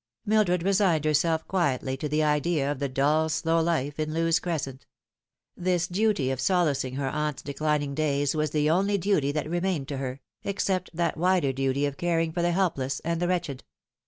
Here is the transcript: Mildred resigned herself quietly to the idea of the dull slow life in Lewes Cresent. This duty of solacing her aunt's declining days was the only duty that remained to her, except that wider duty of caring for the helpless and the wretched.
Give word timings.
Mildred 0.25 0.63
resigned 0.63 1.05
herself 1.05 1.47
quietly 1.47 1.95
to 1.97 2.09
the 2.09 2.23
idea 2.23 2.71
of 2.71 2.79
the 2.79 2.89
dull 2.89 3.29
slow 3.29 3.61
life 3.61 3.99
in 3.99 4.15
Lewes 4.15 4.39
Cresent. 4.39 4.87
This 5.55 5.85
duty 5.87 6.31
of 6.31 6.41
solacing 6.41 6.95
her 6.95 7.09
aunt's 7.09 7.43
declining 7.43 7.93
days 7.93 8.35
was 8.35 8.49
the 8.49 8.67
only 8.67 8.97
duty 8.97 9.31
that 9.31 9.47
remained 9.47 9.87
to 9.89 9.97
her, 9.97 10.19
except 10.43 10.89
that 10.95 11.17
wider 11.17 11.53
duty 11.53 11.85
of 11.85 11.97
caring 11.97 12.31
for 12.31 12.41
the 12.41 12.51
helpless 12.51 12.99
and 13.01 13.21
the 13.21 13.27
wretched. 13.27 13.63